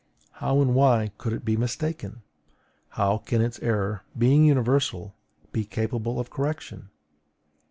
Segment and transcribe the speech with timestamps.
[0.31, 2.23] How and why could it be mistaken?
[2.89, 5.13] How can its error, being universal,
[5.51, 6.89] be capable of correction?